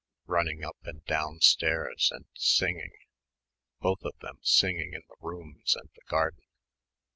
running 0.25 0.63
up 0.63 0.77
and 0.83 1.05
downstairs 1.05 2.09
and 2.11 2.25
singing... 2.33 2.89
both 3.81 4.03
of 4.03 4.17
them 4.19 4.39
singing 4.41 4.93
in 4.95 5.03
the 5.07 5.15
rooms 5.27 5.75
and 5.75 5.89
the 5.93 6.01
garden 6.09 6.41